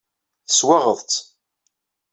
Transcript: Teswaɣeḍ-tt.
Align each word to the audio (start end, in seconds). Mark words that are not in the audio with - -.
Teswaɣeḍ-tt. 0.47 1.19